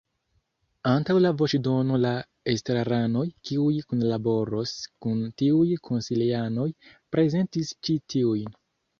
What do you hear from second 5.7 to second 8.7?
konsilianoj, prezentis ĉi tiujn.